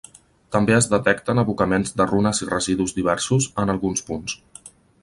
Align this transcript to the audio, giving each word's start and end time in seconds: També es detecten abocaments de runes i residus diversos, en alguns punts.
També 0.53 0.73
es 0.77 0.87
detecten 0.93 1.41
abocaments 1.41 1.93
de 2.01 2.09
runes 2.13 2.43
i 2.45 2.49
residus 2.55 2.99
diversos, 2.99 3.53
en 3.67 3.75
alguns 3.77 4.07
punts. 4.11 4.43